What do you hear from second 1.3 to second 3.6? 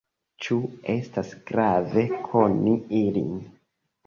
grave koni ilin?